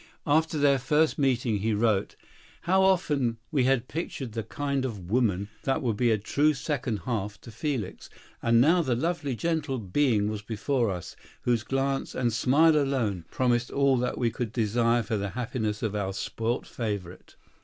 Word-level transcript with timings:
After 0.25 0.57
their 0.57 0.79
first 0.79 1.19
meeting 1.19 1.59
he 1.59 1.75
wrote: 1.75 2.15
"How 2.61 2.81
often 2.81 3.37
we 3.51 3.65
had 3.65 3.87
pictured 3.87 4.31
the 4.31 4.41
kind 4.41 4.83
of 4.83 5.11
woman 5.11 5.49
that 5.61 5.83
would 5.83 5.95
be 5.95 6.09
a 6.09 6.17
true 6.17 6.55
second 6.55 7.01
half 7.05 7.39
to 7.41 7.51
Felix; 7.51 8.09
and 8.41 8.59
now 8.59 8.81
the 8.81 8.95
lovely, 8.95 9.35
gentle 9.35 9.77
being 9.77 10.27
was 10.27 10.41
before 10.41 10.89
us, 10.89 11.15
whose 11.41 11.61
glance 11.61 12.15
and 12.15 12.33
smile 12.33 12.75
alone 12.75 13.25
promised 13.29 13.69
all 13.69 13.95
that 13.97 14.17
we 14.17 14.31
could 14.31 14.51
desire 14.51 15.03
for 15.03 15.17
the 15.17 15.29
happiness 15.37 15.83
of 15.83 15.93
our 15.93 16.13
spoilt 16.13 16.65
favorite." 16.65 17.35